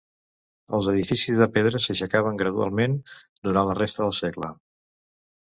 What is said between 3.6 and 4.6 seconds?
la resta del segle.